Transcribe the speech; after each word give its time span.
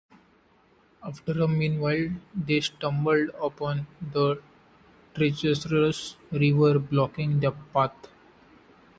After 1.03 1.33
a 1.43 1.45
while, 1.45 2.09
they 2.33 2.59
stumbled 2.59 3.29
upon 3.39 3.85
a 4.15 4.37
treacherous 5.13 6.17
river 6.31 6.79
blocking 6.79 7.39
their 7.39 7.51
path. 7.51 8.07